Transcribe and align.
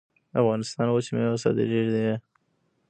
د 0.31 0.33
افغانستان 0.41 0.87
وچې 0.89 1.11
میوې 1.15 1.37
صادرېدې 1.43 2.13